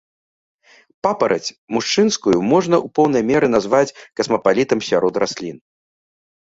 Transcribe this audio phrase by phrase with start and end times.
[1.07, 5.57] Папараць мужчынскую можна ў поўнай меры назваць касмапалітам сярод раслін.